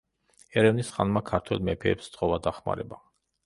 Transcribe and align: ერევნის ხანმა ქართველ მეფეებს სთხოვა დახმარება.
ერევნის 0.61 0.89
ხანმა 0.95 1.23
ქართველ 1.33 1.63
მეფეებს 1.69 2.11
სთხოვა 2.13 2.43
დახმარება. 2.51 3.03